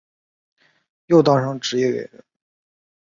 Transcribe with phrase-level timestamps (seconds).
[1.05, 2.23] 又当上职业演员。